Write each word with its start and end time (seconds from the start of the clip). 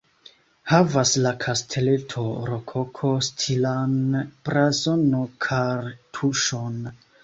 Havas 0.69 1.11
la 1.25 1.33
kasteleto 1.43 2.25
rokoko-stilan 2.49 3.97
blazono-kartuŝon. 4.23 6.87